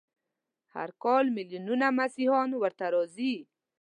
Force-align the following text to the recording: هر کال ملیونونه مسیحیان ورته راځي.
هر 0.73 0.89
کال 1.03 1.25
ملیونونه 1.35 1.87
مسیحیان 1.99 2.49
ورته 2.55 2.85
راځي. 2.95 3.35